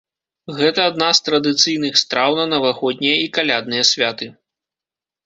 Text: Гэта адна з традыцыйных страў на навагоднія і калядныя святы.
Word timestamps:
Гэта 0.59 0.85
адна 0.91 1.09
з 1.19 1.21
традыцыйных 1.27 1.99
страў 2.03 2.31
на 2.39 2.45
навагоднія 2.53 3.15
і 3.27 3.29
калядныя 3.37 3.83
святы. 3.91 4.31